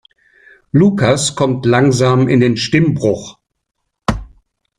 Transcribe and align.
Lukas 0.71 1.35
kommt 1.35 1.63
langsam 1.67 2.27
in 2.27 2.39
den 2.39 2.57
Stimmbruch. 2.57 3.37